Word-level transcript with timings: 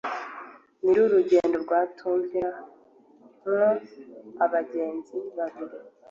nyiri 0.81 0.99
urugendo 1.05 1.55
rwatuvira 1.65 2.51
mwo 3.45 3.67
abageni 4.45 5.15
babiri, 5.37 5.77